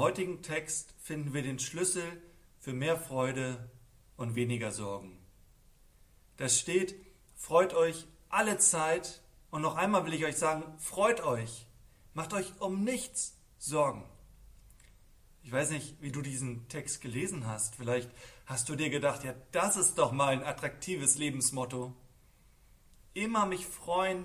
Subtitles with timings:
[0.00, 2.22] heutigen Text finden wir den Schlüssel
[2.58, 3.70] für mehr Freude
[4.16, 5.18] und weniger Sorgen.
[6.36, 6.94] Da steht,
[7.36, 11.66] freut euch alle Zeit und noch einmal will ich euch sagen, freut euch,
[12.14, 14.04] macht euch um nichts Sorgen.
[15.42, 17.76] Ich weiß nicht, wie du diesen Text gelesen hast.
[17.76, 18.10] Vielleicht
[18.46, 21.94] hast du dir gedacht, ja, das ist doch mal ein attraktives Lebensmotto.
[23.14, 24.24] Immer mich freuen,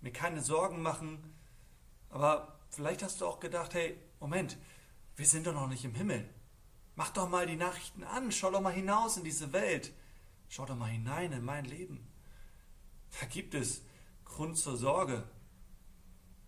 [0.00, 1.34] mir keine Sorgen machen.
[2.10, 4.58] Aber vielleicht hast du auch gedacht, hey, Moment,
[5.16, 6.28] wir sind doch noch nicht im Himmel.
[6.94, 9.92] Mach doch mal die Nachrichten an, schau doch mal hinaus in diese Welt.
[10.48, 12.06] Schau doch mal hinein in mein Leben.
[13.20, 13.82] Da gibt es
[14.24, 15.28] Grund zur Sorge.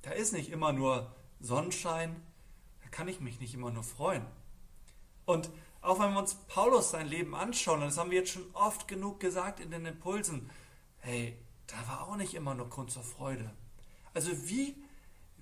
[0.03, 2.23] Da ist nicht immer nur Sonnenschein,
[2.83, 4.27] da kann ich mich nicht immer nur freuen.
[5.25, 5.51] Und
[5.81, 8.89] auch wenn wir uns Paulus sein Leben anschauen, und das haben wir jetzt schon oft
[8.89, 10.51] genug gesagt in den Impulsen,
[10.98, 13.55] hey, da war auch nicht immer nur Grund zur Freude.
[14.15, 14.83] Also wie,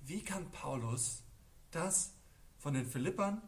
[0.03, 1.23] wie kann Paulus
[1.71, 2.13] das
[2.57, 3.41] von den Philippern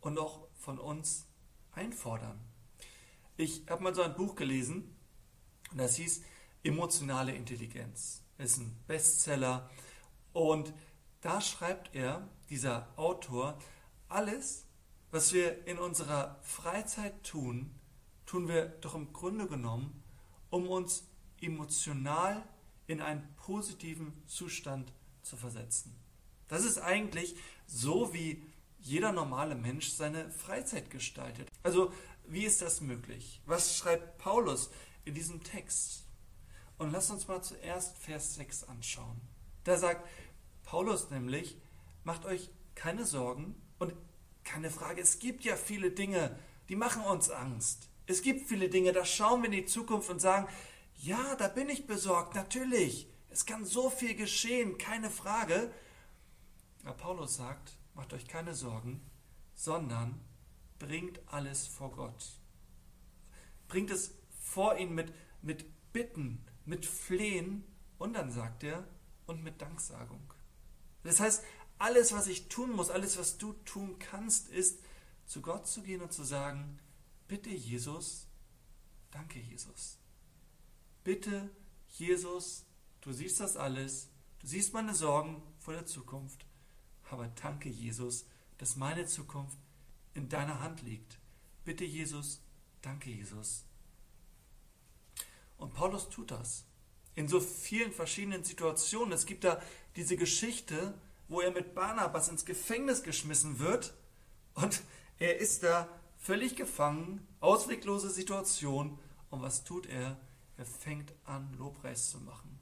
[0.00, 1.26] und auch von uns
[1.72, 2.38] einfordern?
[3.36, 4.96] Ich habe mal so ein Buch gelesen
[5.70, 6.22] und das hieß
[6.64, 8.24] Emotionale Intelligenz.
[8.36, 9.70] Ist ein Bestseller
[10.32, 10.72] und
[11.20, 13.58] da schreibt er, dieser Autor,
[14.08, 14.66] alles,
[15.10, 17.74] was wir in unserer Freizeit tun,
[18.26, 20.02] tun wir doch im Grunde genommen,
[20.50, 21.08] um uns
[21.40, 22.42] emotional
[22.86, 25.94] in einen positiven Zustand zu versetzen.
[26.48, 27.36] Das ist eigentlich
[27.68, 28.42] so, wie
[28.80, 31.48] jeder normale Mensch seine Freizeit gestaltet.
[31.62, 31.92] Also,
[32.26, 33.40] wie ist das möglich?
[33.46, 34.70] Was schreibt Paulus
[35.04, 36.04] in diesem Text?
[36.78, 39.20] Und lass uns mal zuerst Vers 6 anschauen.
[39.64, 40.08] Da sagt
[40.64, 41.56] Paulus nämlich,
[42.04, 43.94] macht euch keine Sorgen und
[44.44, 47.88] keine Frage, es gibt ja viele Dinge, die machen uns Angst.
[48.06, 50.48] Es gibt viele Dinge, da schauen wir in die Zukunft und sagen,
[50.96, 53.08] ja, da bin ich besorgt, natürlich.
[53.28, 55.70] Es kann so viel geschehen, keine Frage.
[56.92, 59.00] Paulus sagt, macht euch keine Sorgen,
[59.54, 60.20] sondern
[60.78, 62.40] bringt alles vor Gott.
[63.66, 65.12] Bringt es vor ihn mit,
[65.42, 67.64] mit Bitten, mit Flehen
[67.98, 68.86] und dann sagt er,
[69.26, 70.32] und mit Danksagung.
[71.02, 71.44] Das heißt,
[71.78, 74.80] alles, was ich tun muss, alles, was du tun kannst, ist,
[75.26, 76.78] zu Gott zu gehen und zu sagen,
[77.28, 78.26] bitte Jesus,
[79.10, 79.98] danke Jesus.
[81.04, 81.50] Bitte
[81.90, 82.64] Jesus,
[83.00, 84.08] du siehst das alles,
[84.40, 86.46] du siehst meine Sorgen vor der Zukunft,
[87.10, 88.26] aber danke Jesus,
[88.58, 89.58] dass meine Zukunft
[90.14, 91.18] in deiner Hand liegt.
[91.64, 92.40] Bitte Jesus,
[92.82, 93.64] danke Jesus.
[95.56, 96.64] Und Paulus tut das
[97.14, 99.12] in so vielen verschiedenen Situationen.
[99.12, 99.60] Es gibt da
[99.96, 100.94] diese Geschichte,
[101.26, 103.92] wo er mit Barnabas ins Gefängnis geschmissen wird
[104.54, 104.82] und
[105.18, 108.98] er ist da völlig gefangen, ausweglose Situation.
[109.30, 110.18] Und was tut er?
[110.56, 112.58] Er fängt an, Lobpreis zu machen.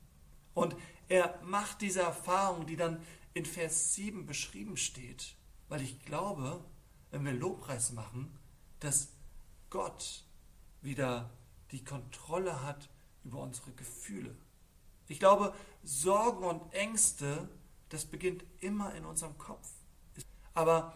[0.56, 0.74] Und
[1.08, 3.00] er macht diese Erfahrung, die dann
[3.34, 5.36] in Vers 7 beschrieben steht.
[5.68, 6.64] Weil ich glaube,
[7.12, 8.36] wenn wir Lobpreis machen,
[8.80, 9.10] dass
[9.70, 10.24] Gott
[10.82, 11.30] wieder
[11.70, 12.88] die Kontrolle hat
[13.22, 14.34] über unsere Gefühle.
[15.06, 17.48] Ich glaube, Sorgen und Ängste
[17.88, 19.68] das beginnt immer in unserem Kopf.
[20.54, 20.94] Aber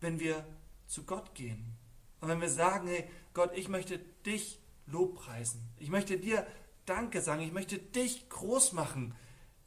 [0.00, 0.44] wenn wir
[0.86, 1.76] zu Gott gehen
[2.20, 6.46] und wenn wir sagen, hey Gott, ich möchte dich lobpreisen, ich möchte dir
[6.86, 9.14] Danke sagen, ich möchte dich groß machen,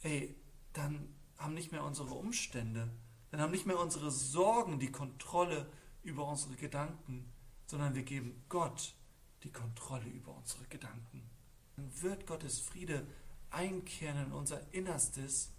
[0.01, 0.35] ey,
[0.73, 2.89] dann haben nicht mehr unsere Umstände,
[3.31, 5.69] dann haben nicht mehr unsere Sorgen die Kontrolle
[6.03, 7.31] über unsere Gedanken,
[7.65, 8.95] sondern wir geben Gott
[9.43, 11.29] die Kontrolle über unsere Gedanken.
[11.75, 13.05] Dann wird Gottes Friede
[13.49, 15.51] einkehren in unser Innerstes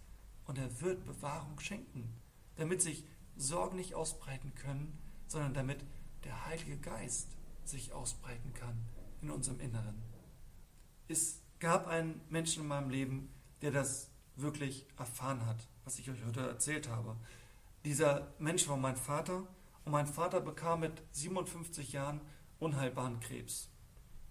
[0.45, 2.13] und er wird Bewahrung schenken,
[2.55, 3.03] damit sich
[3.35, 4.97] Sorgen nicht ausbreiten können,
[5.27, 5.83] sondern damit
[6.23, 7.29] der Heilige Geist
[7.63, 8.77] sich ausbreiten kann
[9.21, 10.01] in unserem Inneren.
[11.07, 13.29] Es gab einen Menschen in meinem Leben,
[13.61, 17.15] der das wirklich erfahren hat, was ich euch heute erzählt habe.
[17.85, 19.47] Dieser Mensch war mein Vater
[19.85, 22.21] und mein Vater bekam mit 57 Jahren
[22.59, 23.69] unheilbaren Krebs.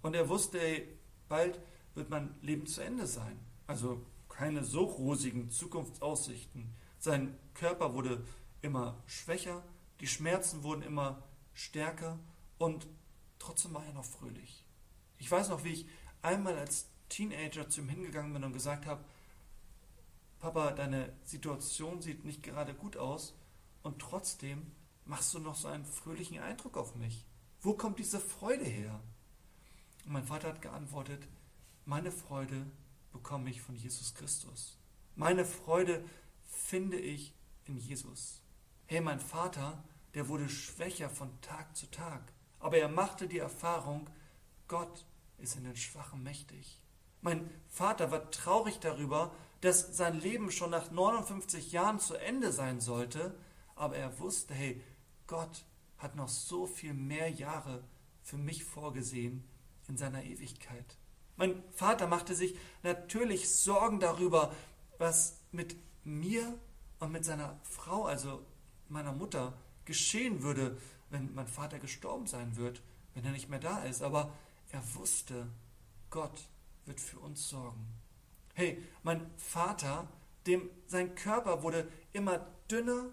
[0.02, 0.96] Und er wusste, ey,
[1.28, 1.60] bald
[1.94, 3.38] wird mein Leben zu Ende sein.
[3.66, 6.74] Also keine so rosigen Zukunftsaussichten.
[6.98, 8.24] Sein Körper wurde
[8.62, 9.64] immer schwächer,
[10.00, 11.22] die Schmerzen wurden immer
[11.54, 12.18] stärker
[12.58, 12.86] und
[13.38, 14.64] trotzdem war er noch fröhlich.
[15.18, 15.86] Ich weiß noch, wie ich
[16.20, 19.04] einmal als Teenager zu ihm hingegangen bin und gesagt habe,
[20.38, 23.34] Papa, deine Situation sieht nicht gerade gut aus
[23.82, 24.70] und trotzdem
[25.04, 27.24] machst du noch so einen fröhlichen Eindruck auf mich.
[27.60, 29.00] Wo kommt diese Freude her?
[30.04, 31.26] Und mein Vater hat geantwortet,
[31.84, 32.66] meine Freude
[33.12, 34.78] bekomme ich von Jesus Christus.
[35.14, 36.04] Meine Freude
[36.46, 37.32] finde ich
[37.64, 38.40] in Jesus.
[38.86, 39.82] Hey, mein Vater,
[40.14, 44.08] der wurde schwächer von Tag zu Tag, aber er machte die Erfahrung,
[44.68, 45.04] Gott
[45.38, 46.80] ist in den Schwachen mächtig.
[47.22, 52.80] Mein Vater war traurig darüber, dass sein Leben schon nach 59 Jahren zu Ende sein
[52.80, 53.34] sollte,
[53.74, 54.82] aber er wusste, hey,
[55.26, 55.64] Gott
[55.98, 57.82] hat noch so viel mehr Jahre
[58.22, 59.44] für mich vorgesehen
[59.88, 60.98] in seiner Ewigkeit.
[61.36, 64.52] Mein Vater machte sich natürlich Sorgen darüber,
[64.98, 66.58] was mit mir
[66.98, 68.44] und mit seiner Frau, also
[68.88, 69.52] meiner Mutter,
[69.84, 70.78] geschehen würde,
[71.10, 72.82] wenn mein Vater gestorben sein wird,
[73.14, 74.02] wenn er nicht mehr da ist.
[74.02, 74.32] Aber
[74.70, 75.46] er wusste,
[76.10, 76.48] Gott
[76.86, 77.86] wird für uns sorgen.
[78.54, 80.08] Hey, mein Vater,
[80.46, 82.38] dem sein Körper wurde immer
[82.70, 83.10] dünner,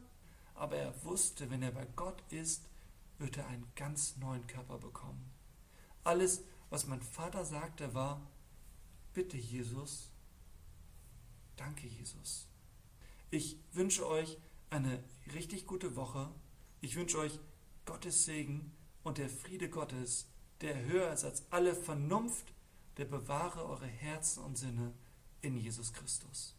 [0.55, 2.63] aber er wusste, wenn er bei Gott ist,
[3.17, 5.31] wird er einen ganz neuen Körper bekommen.
[6.03, 8.21] Alles, was mein Vater sagte, war,
[9.13, 10.09] bitte Jesus,
[11.55, 12.47] danke Jesus.
[13.31, 14.37] Ich wünsche euch
[14.69, 15.03] eine
[15.33, 16.29] richtig gute Woche.
[16.81, 17.39] Ich wünsche euch
[17.85, 18.71] Gottes Segen
[19.03, 20.27] und der Friede Gottes,
[20.61, 22.53] der höher ist als alle Vernunft,
[22.97, 24.93] der bewahre eure Herzen und Sinne
[25.41, 26.55] in Jesus Christus.